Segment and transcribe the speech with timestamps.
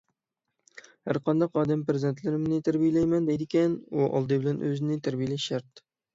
[1.09, 5.87] ھەرقانداق ئادەم پەرزەنتلىرىمنى تەربىيەلەيمەن دەيدىكەن، ئۇ ئالدى بىلەن ئۆزىنى تەربىيەلىشى شەرت.